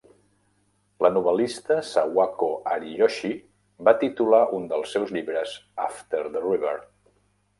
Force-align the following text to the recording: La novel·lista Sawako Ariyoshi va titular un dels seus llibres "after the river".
La 1.05 1.09
novel·lista 1.17 1.75
Sawako 1.89 2.47
Ariyoshi 2.71 3.31
va 3.89 3.95
titular 4.05 4.41
un 4.61 4.67
dels 4.73 4.97
seus 4.97 5.13
llibres 5.17 5.53
"after 5.87 6.25
the 6.37 6.45
river". 6.49 6.75